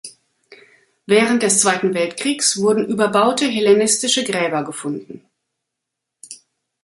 [1.05, 5.23] Während des Zweiten Weltkriegs wurden überbaute hellenistische Gräber gefunden.